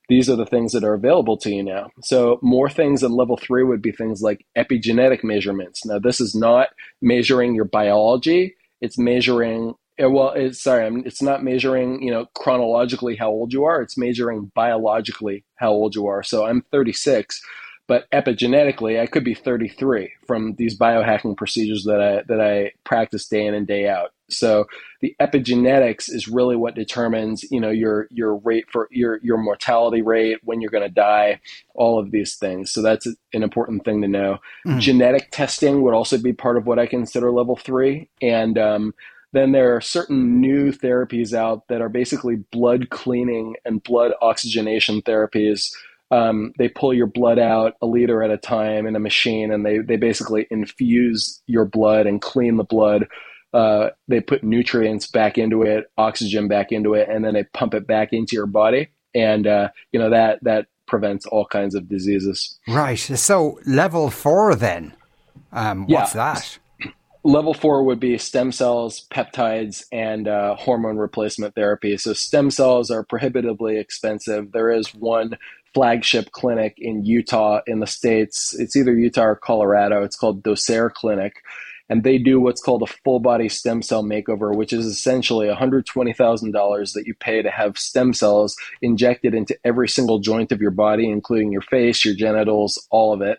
these 0.09 0.31
are 0.31 0.37
the 0.37 0.47
things 0.47 0.73
that 0.73 0.85
are 0.85 0.95
available 0.95 1.37
to 1.38 1.50
you 1.50 1.64
now. 1.64 1.90
So 2.02 2.38
more 2.43 2.71
things 2.71 3.02
in 3.02 3.11
level 3.11 3.37
three 3.37 3.64
would 3.64 3.83
be 3.83 3.90
things 3.90 4.23
like 4.23 4.47
epigenetic 4.57 5.25
measurements. 5.25 5.85
Now, 5.85 5.99
this 5.99 6.21
is 6.21 6.33
not 6.33 6.69
measuring 7.02 7.57
your 7.57 7.64
biology. 7.64 8.55
It's 8.81 8.99
measuring, 8.99 9.75
well, 9.99 10.31
it's, 10.31 10.62
sorry, 10.62 11.03
it's 11.07 11.23
not 11.23 11.43
measuring, 11.43 12.03
you 12.03 12.11
know, 12.11 12.26
chronologically 12.35 13.17
how 13.17 13.31
old 13.31 13.53
you 13.53 13.65
are. 13.65 13.81
It's 13.81 13.97
measuring 13.97 14.53
biologically 14.55 15.45
how 15.57 15.71
old 15.71 15.95
you 15.95 16.07
are. 16.07 16.23
So 16.23 16.45
I'm 16.45 16.62
36, 16.71 17.41
but 17.87 18.11
epigenetically, 18.11 19.00
I 19.00 19.07
could 19.07 19.25
be 19.25 19.35
33 19.35 20.12
from 20.26 20.55
these 20.57 20.79
biohacking 20.79 21.37
procedures 21.37 21.85
that 21.85 22.00
I, 22.00 22.23
that 22.29 22.41
I 22.41 22.73
practice 22.85 23.29
day 23.29 23.47
in 23.47 23.55
and 23.55 23.67
day 23.67 23.88
out. 23.88 24.12
So 24.29 24.67
the 25.00 25.15
epigenetics 25.21 26.11
is 26.12 26.29
really 26.29 26.57
what 26.57 26.75
determines, 26.75 27.45
you 27.50 27.61
know, 27.61 27.71
your 27.71 28.09
your 28.11 28.37
rate 28.38 28.67
for 28.71 28.88
your 28.91 29.21
your 29.23 29.38
mortality 29.38 30.03
rate, 30.03 30.38
when 30.43 30.61
you're 30.61 30.71
going 30.71 30.83
to 30.83 30.93
die, 30.93 31.41
all 31.75 31.99
of 31.99 32.11
these 32.11 32.35
things. 32.35 32.73
So 32.73 32.83
that's 32.83 33.07
an 33.07 33.43
important 33.45 33.85
thing 33.85 34.03
to 34.03 34.09
know. 34.09 34.38
Mm. 34.67 34.81
Genetic 34.81 35.31
testing 35.31 35.83
would 35.83 35.95
also 35.95 36.19
be 36.19 36.33
part 36.33 36.57
of 36.57 36.67
what 36.67 36.79
I 36.79 36.87
consider 36.87 37.31
level 37.31 37.57
three, 37.57 38.09
and 38.21 38.59
um, 38.59 38.95
then 39.37 39.52
there 39.52 39.75
are 39.76 39.81
certain 39.81 40.40
new 40.40 40.73
therapies 40.73 41.33
out 41.33 41.69
that 41.69 41.81
are 41.81 41.88
basically 41.88 42.37
blood 42.50 42.90
cleaning 42.90 43.55
and 43.64 43.83
blood 43.83 44.12
oxygenation 44.23 45.02
therapies 45.02 45.71
um, 46.11 46.52
they 46.59 46.69
pull 46.69 46.95
your 46.95 47.07
blood 47.07 47.38
out 47.38 47.75
a 47.83 47.87
liter 47.87 48.23
at 48.23 48.31
a 48.31 48.37
time 48.37 48.87
in 48.87 48.95
a 48.95 49.00
machine 49.00 49.52
and 49.52 49.66
they, 49.66 49.78
they 49.78 49.97
basically 49.97 50.47
infuse 50.50 51.43
your 51.47 51.64
blood 51.64 52.07
and 52.07 52.23
clean 52.23 52.57
the 52.57 52.64
blood. 52.64 53.09
Uh, 53.52 53.90
they 54.07 54.21
put 54.21 54.45
nutrients 54.45 55.07
back 55.07 55.38
into 55.38 55.62
it, 55.62 55.90
oxygen 55.99 56.47
back 56.47 56.71
into 56.71 56.95
it, 56.95 57.09
and 57.09 57.25
then 57.25 57.35
they 57.35 57.45
pump 57.45 57.75
it 57.75 57.87
back 57.87 58.12
into 58.12 58.37
your 58.37 58.47
body. 58.47 58.88
And, 59.14 59.47
uh, 59.47 59.71
you 59.93 59.99
know, 59.99 60.11
that, 60.11 60.38
that 60.45 60.66
prevents 60.87 61.26
all 61.26 61.47
kinds 61.47 61.75
of 61.75 61.88
diseases. 61.88 62.59
Right. 62.69 62.99
So 62.99 63.59
level 63.66 64.11
four 64.11 64.55
then, 64.55 64.95
um, 65.52 65.87
what's 65.87 66.14
yeah. 66.14 66.35
that? 66.35 66.59
Level 67.26 67.54
four 67.54 67.83
would 67.83 67.99
be 67.99 68.18
stem 68.18 68.52
cells, 68.52 69.04
peptides, 69.11 69.85
and 69.90 70.28
uh, 70.28 70.54
hormone 70.54 70.97
replacement 70.97 71.56
therapy. 71.56 71.97
So, 71.97 72.12
stem 72.12 72.52
cells 72.52 72.88
are 72.88 73.02
prohibitively 73.02 73.78
expensive. 73.78 74.52
There 74.52 74.71
is 74.71 74.95
one 74.95 75.37
flagship 75.75 76.30
clinic 76.30 76.76
in 76.78 77.04
Utah 77.04 77.62
in 77.66 77.80
the 77.80 77.87
States. 77.88 78.54
It's 78.56 78.76
either 78.76 78.97
Utah 78.97 79.25
or 79.25 79.35
Colorado. 79.35 80.04
It's 80.04 80.14
called 80.14 80.45
Docere 80.45 80.88
Clinic. 80.88 81.42
And 81.88 82.04
they 82.04 82.18
do 82.18 82.38
what's 82.38 82.62
called 82.62 82.83
a 82.83 82.92
full 83.02 83.18
body 83.18 83.49
stem 83.49 83.83
cell 83.83 84.04
makeover, 84.04 84.54
which 84.54 84.73
is 84.73 84.87
essentially 84.87 85.49
$120,000 85.49 86.92
that 86.92 87.06
you 87.06 87.14
pay 87.14 87.42
to 87.42 87.50
have 87.50 87.76
stem 87.76 88.12
cells 88.12 88.54
injected 88.83 89.35
into 89.35 89.59
every 89.64 89.88
single 89.88 90.21
joint 90.21 90.52
of 90.52 90.61
your 90.61 90.71
body, 90.71 91.11
including 91.11 91.50
your 91.50 91.62
face, 91.62 92.04
your 92.04 92.14
genitals, 92.14 92.87
all 92.92 93.12
of 93.12 93.21
it. 93.21 93.38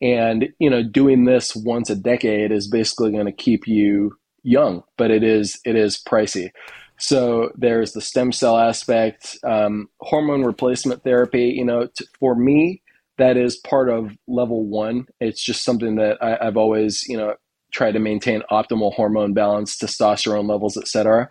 And, 0.00 0.48
you 0.58 0.70
know, 0.70 0.82
doing 0.82 1.24
this 1.24 1.56
once 1.56 1.90
a 1.90 1.96
decade 1.96 2.52
is 2.52 2.68
basically 2.68 3.10
going 3.10 3.26
to 3.26 3.32
keep 3.32 3.66
you 3.66 4.16
young, 4.42 4.84
but 4.96 5.10
it 5.10 5.24
is, 5.24 5.60
it 5.64 5.76
is 5.76 6.00
pricey. 6.00 6.50
So 6.98 7.50
there's 7.56 7.92
the 7.92 8.00
stem 8.00 8.32
cell 8.32 8.56
aspect, 8.58 9.38
um, 9.44 9.88
hormone 10.00 10.44
replacement 10.44 11.04
therapy. 11.04 11.54
You 11.56 11.64
know, 11.64 11.86
t- 11.86 12.06
for 12.18 12.34
me, 12.34 12.82
that 13.18 13.36
is 13.36 13.56
part 13.56 13.88
of 13.88 14.16
level 14.26 14.66
one. 14.66 15.06
It's 15.20 15.42
just 15.42 15.64
something 15.64 15.96
that 15.96 16.18
I, 16.22 16.44
have 16.44 16.56
always, 16.56 17.04
you 17.08 17.16
know, 17.16 17.34
tried 17.72 17.92
to 17.92 17.98
maintain 17.98 18.42
optimal 18.50 18.94
hormone 18.94 19.34
balance, 19.34 19.76
testosterone 19.76 20.48
levels, 20.48 20.76
etc. 20.76 21.28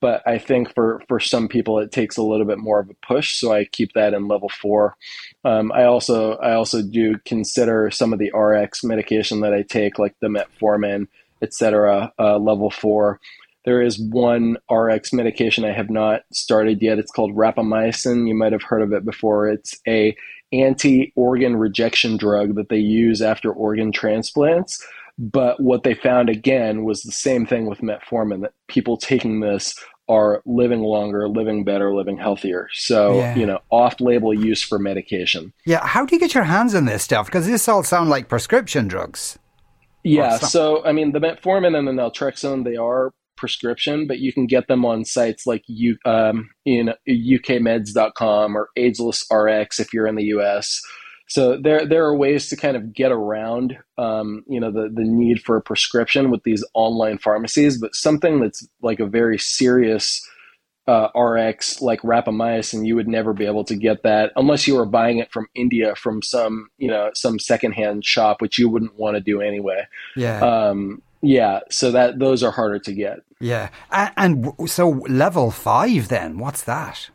But 0.00 0.22
I 0.26 0.38
think 0.38 0.74
for 0.74 1.02
for 1.08 1.18
some 1.18 1.48
people, 1.48 1.78
it 1.78 1.90
takes 1.92 2.16
a 2.16 2.22
little 2.22 2.46
bit 2.46 2.58
more 2.58 2.80
of 2.80 2.90
a 2.90 2.94
push. 3.06 3.34
So 3.36 3.52
I 3.52 3.64
keep 3.64 3.92
that 3.94 4.14
in 4.14 4.28
level 4.28 4.48
four. 4.48 4.96
Um, 5.44 5.72
I 5.72 5.84
also 5.84 6.36
I 6.36 6.54
also 6.54 6.82
do 6.82 7.18
consider 7.24 7.90
some 7.90 8.12
of 8.12 8.18
the 8.18 8.30
RX 8.32 8.84
medication 8.84 9.40
that 9.40 9.54
I 9.54 9.62
take, 9.62 9.98
like 9.98 10.14
the 10.20 10.28
metformin, 10.28 11.08
etc. 11.42 12.12
Uh, 12.18 12.38
level 12.38 12.70
four 12.70 13.20
there 13.68 13.82
is 13.82 14.00
one 14.00 14.56
RX 14.70 15.12
medication 15.12 15.62
I 15.62 15.72
have 15.72 15.90
not 15.90 16.22
started 16.32 16.80
yet. 16.80 16.98
It's 16.98 17.10
called 17.10 17.36
rapamycin. 17.36 18.26
You 18.26 18.34
might 18.34 18.52
have 18.52 18.62
heard 18.62 18.80
of 18.80 18.94
it 18.94 19.04
before. 19.04 19.46
It's 19.46 19.78
a 19.86 20.16
anti-organ 20.52 21.56
rejection 21.56 22.16
drug 22.16 22.54
that 22.54 22.68
they 22.68 22.78
use 22.78 23.20
after 23.22 23.52
organ 23.52 23.92
transplants. 23.92 24.84
But 25.18 25.60
what 25.60 25.82
they 25.82 25.94
found 25.94 26.28
again 26.28 26.84
was 26.84 27.02
the 27.02 27.12
same 27.12 27.44
thing 27.44 27.66
with 27.66 27.80
metformin 27.80 28.42
that 28.42 28.52
people 28.68 28.96
taking 28.96 29.40
this 29.40 29.74
are 30.08 30.42
living 30.46 30.80
longer, 30.80 31.28
living 31.28 31.64
better, 31.64 31.92
living 31.94 32.16
healthier. 32.16 32.68
So, 32.72 33.18
yeah. 33.18 33.34
you 33.34 33.44
know, 33.44 33.58
off 33.70 34.00
label 34.00 34.32
use 34.32 34.62
for 34.62 34.78
medication. 34.78 35.52
Yeah. 35.66 35.86
How 35.86 36.06
do 36.06 36.14
you 36.14 36.20
get 36.20 36.34
your 36.34 36.44
hands 36.44 36.74
on 36.74 36.86
this 36.86 37.02
stuff? 37.02 37.26
Because 37.26 37.46
this 37.46 37.68
all 37.68 37.82
sound 37.82 38.08
like 38.08 38.28
prescription 38.28 38.88
drugs. 38.88 39.38
Yeah. 40.04 40.38
So, 40.38 40.84
I 40.84 40.92
mean, 40.92 41.12
the 41.12 41.18
metformin 41.18 41.76
and 41.76 41.86
the 41.86 41.92
naltrexone, 41.92 42.64
they 42.64 42.76
are 42.76 43.12
prescription, 43.38 44.06
but 44.06 44.18
you 44.18 44.32
can 44.32 44.46
get 44.46 44.68
them 44.68 44.84
on 44.84 45.04
sites 45.04 45.46
like 45.46 45.62
you 45.66 45.96
um, 46.04 46.50
in 46.64 46.92
ukmeds.com 47.08 48.56
or 48.56 48.68
Ageless 48.76 49.24
RX 49.32 49.80
if 49.80 49.94
you're 49.94 50.06
in 50.06 50.16
the 50.16 50.24
US. 50.24 50.80
So 51.28 51.58
there 51.62 51.86
there 51.86 52.04
are 52.04 52.16
ways 52.16 52.48
to 52.48 52.56
kind 52.56 52.76
of 52.76 52.92
get 52.92 53.12
around 53.12 53.76
um, 53.98 54.44
you 54.48 54.58
know 54.58 54.72
the 54.72 54.90
the 54.92 55.04
need 55.04 55.42
for 55.42 55.56
a 55.56 55.62
prescription 55.62 56.30
with 56.30 56.42
these 56.42 56.64
online 56.74 57.18
pharmacies, 57.18 57.78
but 57.78 57.94
something 57.94 58.40
that's 58.40 58.66
like 58.82 58.98
a 58.98 59.06
very 59.06 59.38
serious 59.38 60.26
uh, 60.88 61.08
RX 61.14 61.82
like 61.82 62.00
rapamycin, 62.00 62.86
you 62.86 62.96
would 62.96 63.08
never 63.08 63.34
be 63.34 63.44
able 63.44 63.64
to 63.64 63.76
get 63.76 64.02
that 64.04 64.32
unless 64.36 64.66
you 64.66 64.74
were 64.74 64.86
buying 64.86 65.18
it 65.18 65.30
from 65.30 65.46
India 65.54 65.94
from 65.94 66.22
some 66.22 66.70
you 66.78 66.88
know 66.88 67.10
some 67.14 67.38
secondhand 67.38 68.06
shop, 68.06 68.40
which 68.40 68.58
you 68.58 68.70
wouldn't 68.70 68.98
want 68.98 69.14
to 69.14 69.20
do 69.20 69.42
anyway. 69.42 69.86
Yeah. 70.16 70.40
Um, 70.40 71.02
yeah, 71.22 71.60
so 71.70 71.90
that 71.92 72.18
those 72.18 72.42
are 72.42 72.50
harder 72.50 72.78
to 72.80 72.92
get. 72.92 73.20
Yeah, 73.40 73.70
and, 73.90 74.12
and 74.16 74.70
so 74.70 74.90
level 75.08 75.50
five, 75.50 76.08
then 76.08 76.38
what's 76.38 76.62
that? 76.64 77.10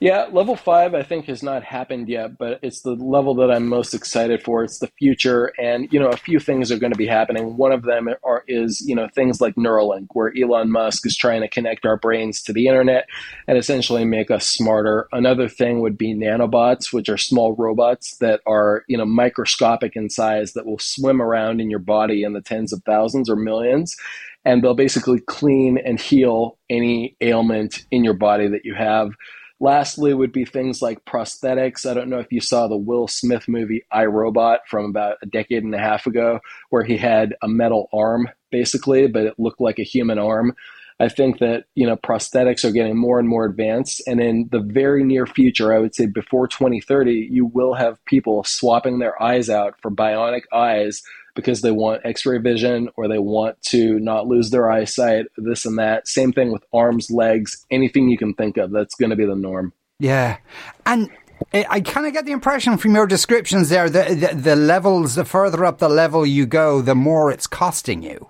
Yeah, 0.00 0.26
level 0.30 0.54
five 0.54 0.94
I 0.94 1.02
think 1.02 1.24
has 1.26 1.42
not 1.42 1.64
happened 1.64 2.08
yet, 2.08 2.38
but 2.38 2.60
it's 2.62 2.82
the 2.82 2.92
level 2.92 3.34
that 3.36 3.50
I'm 3.50 3.66
most 3.66 3.94
excited 3.94 4.44
for. 4.44 4.62
It's 4.62 4.78
the 4.78 4.92
future, 4.96 5.52
and 5.58 5.92
you 5.92 5.98
know, 5.98 6.08
a 6.08 6.16
few 6.16 6.38
things 6.38 6.70
are 6.70 6.78
going 6.78 6.92
to 6.92 6.98
be 6.98 7.06
happening. 7.08 7.56
One 7.56 7.72
of 7.72 7.82
them 7.82 8.08
are 8.22 8.44
is 8.46 8.80
you 8.86 8.94
know 8.94 9.08
things 9.12 9.40
like 9.40 9.56
Neuralink, 9.56 10.06
where 10.12 10.32
Elon 10.40 10.70
Musk 10.70 11.04
is 11.04 11.16
trying 11.16 11.40
to 11.40 11.48
connect 11.48 11.84
our 11.84 11.96
brains 11.96 12.42
to 12.42 12.52
the 12.52 12.68
internet 12.68 13.08
and 13.48 13.58
essentially 13.58 14.04
make 14.04 14.30
us 14.30 14.48
smarter. 14.48 15.08
Another 15.10 15.48
thing 15.48 15.80
would 15.80 15.98
be 15.98 16.14
nanobots, 16.14 16.92
which 16.92 17.08
are 17.08 17.16
small 17.16 17.56
robots 17.56 18.18
that 18.18 18.40
are 18.46 18.84
you 18.86 18.96
know 18.96 19.06
microscopic 19.06 19.96
in 19.96 20.10
size 20.10 20.52
that 20.52 20.64
will 20.66 20.78
swim 20.78 21.20
around 21.20 21.60
in 21.60 21.70
your 21.70 21.80
body 21.80 22.22
in 22.22 22.34
the 22.34 22.42
tens 22.42 22.72
of 22.72 22.84
thousands 22.84 23.28
or 23.28 23.34
millions 23.36 23.96
and 24.44 24.62
they'll 24.62 24.74
basically 24.74 25.20
clean 25.20 25.78
and 25.84 26.00
heal 26.00 26.56
any 26.70 27.16
ailment 27.20 27.84
in 27.90 28.04
your 28.04 28.14
body 28.14 28.48
that 28.48 28.64
you 28.64 28.74
have. 28.74 29.10
Lastly, 29.60 30.14
would 30.14 30.32
be 30.32 30.44
things 30.44 30.80
like 30.80 31.04
prosthetics. 31.04 31.88
I 31.88 31.94
don't 31.94 32.08
know 32.08 32.20
if 32.20 32.30
you 32.30 32.40
saw 32.40 32.68
the 32.68 32.76
Will 32.76 33.08
Smith 33.08 33.48
movie 33.48 33.84
I 33.90 34.04
Robot 34.04 34.60
from 34.68 34.84
about 34.84 35.16
a 35.20 35.26
decade 35.26 35.64
and 35.64 35.74
a 35.74 35.78
half 35.78 36.06
ago, 36.06 36.40
where 36.70 36.84
he 36.84 36.96
had 36.96 37.34
a 37.42 37.48
metal 37.48 37.88
arm 37.92 38.28
basically, 38.50 39.08
but 39.08 39.24
it 39.24 39.34
looked 39.38 39.60
like 39.60 39.78
a 39.78 39.84
human 39.84 40.18
arm. 40.18 40.54
I 41.00 41.08
think 41.08 41.38
that 41.38 41.64
you 41.74 41.86
know 41.86 41.96
prosthetics 41.96 42.64
are 42.64 42.72
getting 42.72 42.96
more 42.96 43.18
and 43.18 43.28
more 43.28 43.44
advanced, 43.44 44.02
and 44.06 44.20
in 44.20 44.48
the 44.50 44.60
very 44.60 45.04
near 45.04 45.26
future, 45.26 45.72
I 45.72 45.78
would 45.78 45.94
say 45.94 46.06
before 46.06 46.48
2030, 46.48 47.28
you 47.30 47.46
will 47.46 47.74
have 47.74 48.04
people 48.04 48.44
swapping 48.44 48.98
their 48.98 49.20
eyes 49.22 49.48
out 49.48 49.74
for 49.80 49.90
bionic 49.90 50.42
eyes 50.52 51.02
because 51.38 51.62
they 51.62 51.70
want 51.70 52.04
x-ray 52.04 52.38
vision 52.38 52.88
or 52.96 53.06
they 53.06 53.20
want 53.20 53.60
to 53.62 54.00
not 54.00 54.26
lose 54.26 54.50
their 54.50 54.68
eyesight 54.68 55.26
this 55.36 55.64
and 55.64 55.78
that 55.78 56.08
same 56.08 56.32
thing 56.32 56.50
with 56.50 56.64
arms 56.72 57.12
legs 57.12 57.64
anything 57.70 58.08
you 58.08 58.18
can 58.18 58.34
think 58.34 58.56
of 58.56 58.72
that's 58.72 58.96
going 58.96 59.10
to 59.10 59.14
be 59.14 59.24
the 59.24 59.36
norm 59.36 59.72
yeah 60.00 60.38
and 60.84 61.08
I 61.52 61.80
kind 61.80 62.04
of 62.04 62.12
get 62.12 62.26
the 62.26 62.32
impression 62.32 62.76
from 62.78 62.96
your 62.96 63.06
descriptions 63.06 63.68
there 63.68 63.88
that 63.88 64.08
the, 64.08 64.34
the 64.34 64.56
levels, 64.56 65.14
the 65.14 65.24
further 65.24 65.64
up 65.64 65.78
the 65.78 65.88
level 65.88 66.26
you 66.26 66.46
go, 66.46 66.82
the 66.82 66.96
more 66.96 67.30
it's 67.30 67.46
costing 67.46 68.02
you. 68.02 68.28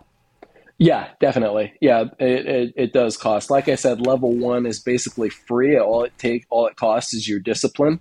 Yeah, 0.76 1.08
definitely. 1.18 1.72
Yeah, 1.80 2.04
it, 2.20 2.46
it, 2.46 2.74
it, 2.76 2.92
does 2.92 3.16
cost. 3.16 3.50
Like 3.50 3.68
I 3.68 3.76
said, 3.76 4.06
level 4.06 4.36
one 4.36 4.66
is 4.66 4.78
basically 4.78 5.30
free. 5.30 5.78
All 5.78 6.04
it 6.04 6.12
take, 6.18 6.46
all 6.50 6.66
it 6.66 6.76
costs 6.76 7.14
is 7.14 7.26
your 7.26 7.40
discipline 7.40 8.00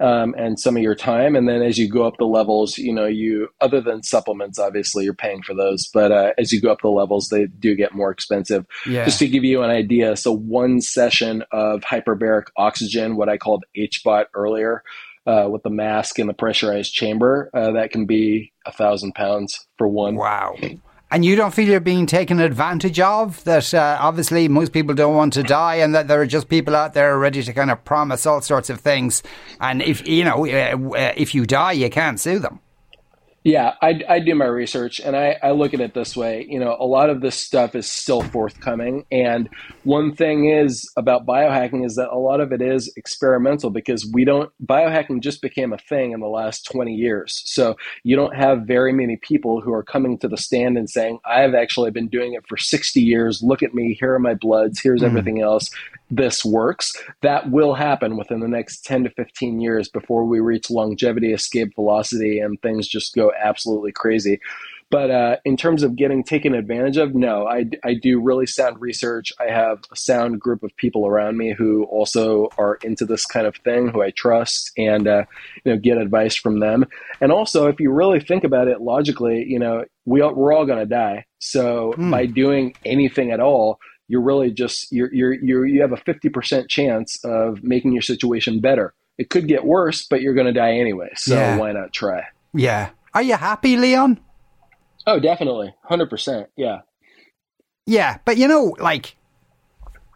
um, 0.00 0.34
and 0.36 0.58
some 0.58 0.76
of 0.76 0.82
your 0.82 0.94
time. 0.94 1.36
And 1.36 1.48
then 1.48 1.62
as 1.62 1.78
you 1.78 1.88
go 1.88 2.06
up 2.06 2.16
the 2.18 2.24
levels, 2.24 2.78
you 2.78 2.92
know, 2.92 3.06
you 3.06 3.48
other 3.60 3.80
than 3.80 4.02
supplements, 4.02 4.58
obviously 4.58 5.04
you're 5.04 5.14
paying 5.14 5.42
for 5.42 5.54
those, 5.54 5.88
but 5.92 6.10
uh, 6.10 6.32
as 6.38 6.52
you 6.52 6.60
go 6.60 6.72
up 6.72 6.80
the 6.82 6.88
levels, 6.88 7.28
they 7.28 7.46
do 7.46 7.74
get 7.74 7.94
more 7.94 8.10
expensive. 8.10 8.66
Yeah. 8.86 9.04
Just 9.04 9.18
to 9.20 9.28
give 9.28 9.44
you 9.44 9.62
an 9.62 9.70
idea, 9.70 10.16
so 10.16 10.32
one 10.32 10.80
session 10.80 11.44
of 11.52 11.82
hyperbaric 11.82 12.46
oxygen, 12.56 13.16
what 13.16 13.28
I 13.28 13.36
called 13.36 13.64
HBOT 13.76 14.26
earlier. 14.34 14.82
Uh, 15.26 15.46
with 15.48 15.62
the 15.62 15.70
mask 15.70 16.18
and 16.18 16.30
the 16.30 16.34
pressurized 16.34 16.94
chamber, 16.94 17.50
uh, 17.52 17.72
that 17.72 17.90
can 17.90 18.06
be 18.06 18.52
a 18.64 18.72
thousand 18.72 19.14
pounds 19.14 19.66
for 19.76 19.86
one. 19.86 20.16
Wow. 20.16 20.56
And 21.12 21.24
you 21.24 21.34
don't 21.34 21.52
feel 21.52 21.68
you're 21.68 21.80
being 21.80 22.06
taken 22.06 22.38
advantage 22.38 23.00
of? 23.00 23.42
That 23.44 23.74
uh, 23.74 23.98
obviously 24.00 24.46
most 24.46 24.72
people 24.72 24.94
don't 24.94 25.16
want 25.16 25.32
to 25.32 25.42
die, 25.42 25.76
and 25.76 25.92
that 25.94 26.06
there 26.06 26.20
are 26.20 26.26
just 26.26 26.48
people 26.48 26.76
out 26.76 26.94
there 26.94 27.18
ready 27.18 27.42
to 27.42 27.52
kind 27.52 27.70
of 27.70 27.84
promise 27.84 28.26
all 28.26 28.40
sorts 28.40 28.70
of 28.70 28.80
things. 28.80 29.22
And 29.60 29.82
if 29.82 30.06
you 30.06 30.24
know, 30.24 30.46
uh, 30.46 30.96
uh 30.96 31.12
if 31.16 31.34
you 31.34 31.46
die, 31.46 31.72
you 31.72 31.90
can't 31.90 32.20
sue 32.20 32.38
them. 32.38 32.60
Yeah, 33.42 33.72
I, 33.80 34.02
I 34.06 34.18
do 34.18 34.34
my 34.34 34.44
research 34.44 35.00
and 35.00 35.16
I, 35.16 35.38
I 35.42 35.52
look 35.52 35.72
at 35.72 35.80
it 35.80 35.94
this 35.94 36.14
way. 36.14 36.46
You 36.46 36.60
know, 36.60 36.76
a 36.78 36.84
lot 36.84 37.08
of 37.08 37.22
this 37.22 37.36
stuff 37.36 37.74
is 37.74 37.88
still 37.88 38.20
forthcoming. 38.20 39.06
And 39.10 39.48
one 39.84 40.14
thing 40.14 40.50
is 40.50 40.90
about 40.98 41.24
biohacking 41.24 41.86
is 41.86 41.94
that 41.94 42.10
a 42.10 42.18
lot 42.18 42.40
of 42.40 42.52
it 42.52 42.60
is 42.60 42.92
experimental 42.98 43.70
because 43.70 44.06
we 44.12 44.26
don't, 44.26 44.52
biohacking 44.66 45.22
just 45.22 45.40
became 45.40 45.72
a 45.72 45.78
thing 45.78 46.12
in 46.12 46.20
the 46.20 46.28
last 46.28 46.66
20 46.70 46.92
years. 46.92 47.42
So 47.46 47.78
you 48.04 48.14
don't 48.14 48.36
have 48.36 48.66
very 48.66 48.92
many 48.92 49.16
people 49.16 49.62
who 49.62 49.72
are 49.72 49.84
coming 49.84 50.18
to 50.18 50.28
the 50.28 50.36
stand 50.36 50.76
and 50.76 50.90
saying, 50.90 51.18
I've 51.24 51.54
actually 51.54 51.92
been 51.92 52.08
doing 52.08 52.34
it 52.34 52.46
for 52.46 52.58
60 52.58 53.00
years. 53.00 53.42
Look 53.42 53.62
at 53.62 53.72
me. 53.72 53.96
Here 53.98 54.12
are 54.12 54.18
my 54.18 54.34
bloods. 54.34 54.80
Here's 54.82 55.00
mm. 55.00 55.06
everything 55.06 55.40
else 55.40 55.70
this 56.10 56.44
works. 56.44 56.92
That 57.22 57.50
will 57.50 57.74
happen 57.74 58.16
within 58.16 58.40
the 58.40 58.48
next 58.48 58.84
10 58.84 59.04
to 59.04 59.10
15 59.10 59.60
years 59.60 59.88
before 59.88 60.24
we 60.24 60.40
reach 60.40 60.70
longevity, 60.70 61.32
escape 61.32 61.74
velocity, 61.74 62.40
and 62.40 62.60
things 62.60 62.88
just 62.88 63.14
go 63.14 63.32
absolutely 63.42 63.92
crazy. 63.92 64.40
But 64.90 65.12
uh, 65.12 65.36
in 65.44 65.56
terms 65.56 65.84
of 65.84 65.94
getting 65.94 66.24
taken 66.24 66.52
advantage 66.52 66.96
of, 66.96 67.14
no, 67.14 67.46
I, 67.46 67.66
I 67.84 67.94
do 67.94 68.20
really 68.20 68.46
sound 68.46 68.80
research. 68.80 69.32
I 69.38 69.44
have 69.44 69.78
a 69.92 69.96
sound 69.96 70.40
group 70.40 70.64
of 70.64 70.76
people 70.76 71.06
around 71.06 71.36
me 71.36 71.54
who 71.56 71.84
also 71.84 72.48
are 72.58 72.74
into 72.82 73.06
this 73.06 73.24
kind 73.24 73.46
of 73.46 73.54
thing, 73.58 73.88
who 73.88 74.02
I 74.02 74.10
trust 74.10 74.72
and 74.76 75.06
uh, 75.06 75.24
you 75.64 75.72
know 75.72 75.78
get 75.78 75.96
advice 75.96 76.34
from 76.34 76.58
them. 76.58 76.86
And 77.20 77.30
also, 77.30 77.68
if 77.68 77.78
you 77.78 77.92
really 77.92 78.18
think 78.18 78.42
about 78.42 78.66
it 78.66 78.80
logically, 78.80 79.44
you 79.46 79.60
know 79.60 79.84
we 80.06 80.22
we're 80.22 80.52
all 80.52 80.66
going 80.66 80.80
to 80.80 80.86
die. 80.86 81.24
So 81.38 81.94
mm. 81.96 82.10
by 82.10 82.26
doing 82.26 82.74
anything 82.84 83.30
at 83.30 83.38
all, 83.38 83.78
you're 84.10 84.20
really 84.20 84.50
just 84.50 84.90
you're 84.90 85.12
you're, 85.14 85.32
you're 85.32 85.64
you 85.64 85.80
have 85.82 85.92
a 85.92 85.96
50% 85.96 86.68
chance 86.68 87.24
of 87.24 87.62
making 87.62 87.92
your 87.92 88.02
situation 88.02 88.60
better. 88.60 88.92
It 89.18 89.30
could 89.30 89.46
get 89.46 89.64
worse, 89.64 90.04
but 90.04 90.20
you're 90.20 90.34
going 90.34 90.48
to 90.48 90.52
die 90.52 90.72
anyway. 90.72 91.10
So 91.14 91.36
yeah. 91.36 91.56
why 91.56 91.70
not 91.70 91.92
try? 91.92 92.24
Yeah. 92.52 92.90
Are 93.14 93.22
you 93.22 93.36
happy, 93.36 93.76
Leon? 93.76 94.18
Oh, 95.06 95.20
definitely. 95.20 95.72
100%. 95.88 96.46
Yeah. 96.56 96.80
Yeah, 97.86 98.18
but 98.24 98.36
you 98.36 98.48
know, 98.48 98.74
like 98.80 99.16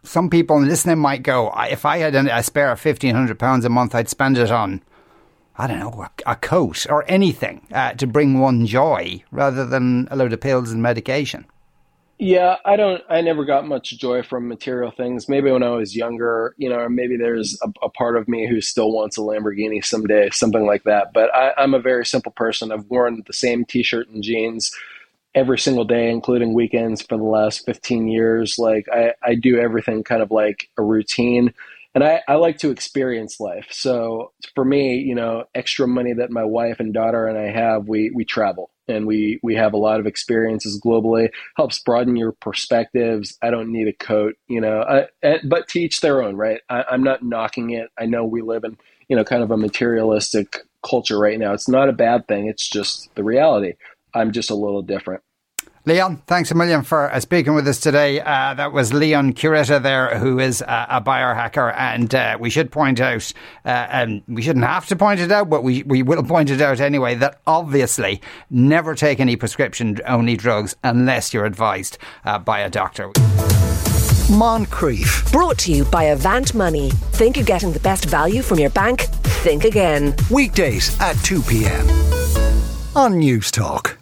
some 0.03 0.29
people 0.29 0.59
listening 0.61 0.99
might 0.99 1.23
go, 1.23 1.53
if 1.69 1.85
I 1.85 1.99
had 1.99 2.15
a 2.15 2.43
spare 2.43 2.71
of 2.71 2.81
£1,500 2.81 3.65
a 3.65 3.69
month, 3.69 3.95
I'd 3.95 4.09
spend 4.09 4.37
it 4.37 4.51
on, 4.51 4.83
I 5.57 5.67
don't 5.67 5.79
know, 5.79 6.05
a, 6.05 6.31
a 6.31 6.35
coat 6.35 6.85
or 6.89 7.05
anything 7.07 7.65
uh, 7.71 7.93
to 7.93 8.07
bring 8.07 8.39
one 8.39 8.65
joy 8.65 9.23
rather 9.31 9.65
than 9.65 10.09
a 10.11 10.17
load 10.17 10.33
of 10.33 10.41
pills 10.41 10.71
and 10.71 10.81
medication. 10.81 11.45
Yeah, 12.17 12.55
I 12.63 12.77
don't. 12.77 13.03
I 13.09 13.19
never 13.19 13.43
got 13.43 13.67
much 13.67 13.89
joy 13.99 14.23
from 14.23 14.47
material 14.47 14.89
things. 14.91 15.27
Maybe 15.27 15.51
when 15.51 15.63
I 15.63 15.69
was 15.71 15.97
younger, 15.97 16.55
you 16.57 16.69
know, 16.69 16.87
maybe 16.87 17.17
there's 17.17 17.59
a, 17.61 17.69
a 17.83 17.89
part 17.89 18.15
of 18.15 18.29
me 18.29 18.47
who 18.47 18.61
still 18.61 18.93
wants 18.93 19.17
a 19.17 19.21
Lamborghini 19.21 19.83
someday, 19.83 20.29
something 20.29 20.65
like 20.65 20.83
that. 20.83 21.11
But 21.13 21.33
I, 21.35 21.53
I'm 21.57 21.73
a 21.73 21.79
very 21.79 22.05
simple 22.05 22.31
person. 22.31 22.71
I've 22.71 22.85
worn 22.85 23.21
the 23.27 23.33
same 23.33 23.65
T-shirt 23.65 24.07
and 24.07 24.23
jeans 24.23 24.71
every 25.35 25.59
single 25.59 25.85
day, 25.85 26.09
including 26.09 26.53
weekends, 26.53 27.01
for 27.01 27.17
the 27.17 27.23
last 27.23 27.65
15 27.65 28.07
years. 28.07 28.57
Like 28.57 28.85
I, 28.93 29.13
I 29.23 29.35
do 29.35 29.59
everything 29.59 30.03
kind 30.03 30.21
of 30.21 30.31
like 30.31 30.69
a 30.77 30.83
routine 30.83 31.53
and 31.95 32.03
I, 32.03 32.21
I 32.27 32.35
like 32.35 32.57
to 32.59 32.71
experience 32.71 33.39
life. 33.39 33.67
So 33.71 34.31
for 34.55 34.65
me, 34.65 34.97
you 34.97 35.15
know, 35.15 35.45
extra 35.55 35.87
money 35.87 36.13
that 36.13 36.31
my 36.31 36.43
wife 36.45 36.79
and 36.79 36.93
daughter 36.93 37.27
and 37.27 37.37
I 37.37 37.51
have, 37.51 37.87
we 37.89 38.11
we 38.15 38.25
travel 38.25 38.69
and 38.87 39.07
we 39.07 39.39
we 39.43 39.55
have 39.55 39.73
a 39.73 39.77
lot 39.77 39.99
of 39.99 40.07
experiences 40.07 40.79
globally. 40.83 41.29
Helps 41.55 41.79
broaden 41.79 42.15
your 42.15 42.33
perspectives. 42.33 43.37
I 43.41 43.49
don't 43.49 43.71
need 43.71 43.87
a 43.87 43.93
coat, 43.93 44.35
you 44.47 44.61
know, 44.61 44.81
I, 44.81 45.39
but 45.43 45.67
teach 45.67 46.01
their 46.01 46.21
own, 46.21 46.35
right? 46.35 46.61
I, 46.69 46.85
I'm 46.89 47.03
not 47.03 47.23
knocking 47.23 47.71
it. 47.71 47.89
I 47.97 48.05
know 48.05 48.25
we 48.25 48.41
live 48.41 48.63
in 48.63 48.77
you 49.07 49.15
know 49.15 49.23
kind 49.23 49.43
of 49.43 49.51
a 49.51 49.57
materialistic 49.57 50.57
culture 50.83 51.19
right 51.19 51.39
now. 51.39 51.53
It's 51.53 51.69
not 51.69 51.89
a 51.89 51.93
bad 51.93 52.27
thing. 52.27 52.47
It's 52.47 52.69
just 52.69 53.13
the 53.15 53.23
reality. 53.23 53.73
I'm 54.13 54.31
just 54.31 54.49
a 54.49 54.55
little 54.55 54.81
different. 54.81 55.21
Leon, 55.87 56.19
thanks 56.25 56.49
a 56.49 56.55
million 56.55 56.81
for 56.81 57.11
uh, 57.11 57.19
speaking 57.19 57.53
with 57.53 57.67
us 57.67 57.79
today. 57.79 58.19
Uh, 58.19 58.55
that 58.55 58.71
was 58.71 58.91
Leon 58.91 59.33
Curetta 59.33 59.81
there, 59.81 60.17
who 60.17 60.39
is 60.39 60.63
uh, 60.63 60.87
a 60.89 60.99
biohacker. 60.99 61.75
And 61.77 62.13
uh, 62.15 62.37
we 62.39 62.49
should 62.49 62.71
point 62.71 62.99
out, 62.99 63.31
uh, 63.65 63.69
and 63.69 64.23
we 64.27 64.41
shouldn't 64.41 64.65
have 64.65 64.87
to 64.87 64.95
point 64.95 65.19
it 65.19 65.31
out, 65.31 65.47
but 65.47 65.61
we, 65.63 65.83
we 65.83 66.01
will 66.01 66.23
point 66.23 66.49
it 66.49 66.59
out 66.59 66.79
anyway, 66.79 67.13
that 67.15 67.39
obviously 67.45 68.19
never 68.49 68.95
take 68.95 69.19
any 69.19 69.35
prescription 69.35 69.99
only 70.07 70.35
drugs 70.35 70.75
unless 70.83 71.35
you're 71.35 71.45
advised 71.45 71.99
uh, 72.25 72.39
by 72.39 72.61
a 72.61 72.69
doctor. 72.69 73.09
Moncrieff. 74.29 75.31
Brought 75.31 75.59
to 75.59 75.71
you 75.71 75.85
by 75.85 76.05
Avant 76.05 76.55
Money. 76.55 76.89
Think 77.11 77.37
you're 77.37 77.45
getting 77.45 77.71
the 77.71 77.79
best 77.79 78.05
value 78.05 78.41
from 78.41 78.57
your 78.57 78.71
bank? 78.71 79.01
Think 79.43 79.65
again. 79.65 80.15
Weekdays 80.31 80.99
at 80.99 81.13
2 81.17 81.43
p.m. 81.43 81.87
on 82.95 83.21
Newstalk. 83.21 83.97